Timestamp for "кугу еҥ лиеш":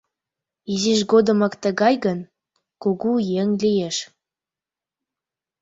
2.81-3.97